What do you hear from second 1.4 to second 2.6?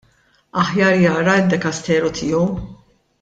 d-dekasteru tiegħu.